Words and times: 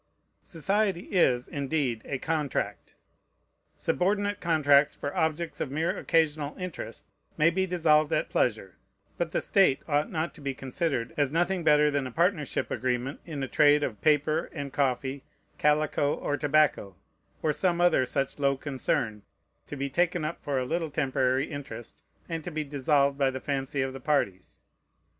Society 0.43 1.09
is, 1.11 1.47
indeed, 1.47 2.01
a 2.05 2.17
contract. 2.17 2.95
Subordinate 3.77 4.39
contracts 4.41 4.95
for 4.95 5.15
objects 5.15 5.61
of 5.61 5.69
mere 5.69 5.95
occasional 5.95 6.57
interest 6.57 7.05
may 7.37 7.51
be 7.51 7.67
dissolved 7.67 8.11
at 8.11 8.27
pleasure; 8.27 8.77
but 9.19 9.31
the 9.31 9.39
state 9.41 9.83
ought 9.87 10.09
not 10.09 10.33
to 10.33 10.41
be 10.41 10.55
considered 10.55 11.13
as 11.17 11.31
nothing 11.31 11.63
better 11.63 11.91
than 11.91 12.07
a 12.07 12.11
partnership 12.11 12.71
agreement 12.71 13.19
in 13.27 13.43
a 13.43 13.47
trade 13.47 13.83
of 13.83 14.01
pepper 14.01 14.45
and 14.53 14.73
coffee, 14.73 15.23
calico 15.59 16.15
or 16.15 16.35
tobacco, 16.35 16.95
or 17.43 17.53
some 17.53 17.79
other 17.79 18.03
such 18.03 18.39
low 18.39 18.57
concern, 18.57 19.21
to 19.67 19.75
be 19.75 19.87
taken 19.87 20.25
up 20.25 20.41
for 20.43 20.57
a 20.57 20.65
little 20.65 20.89
temporary 20.89 21.45
interest, 21.51 22.01
and 22.27 22.43
to 22.43 22.49
be 22.49 22.63
dissolved 22.63 23.19
by 23.19 23.29
the 23.29 23.39
fancy 23.39 23.83
of 23.83 23.93
the 23.93 23.99
parties. 23.99 24.57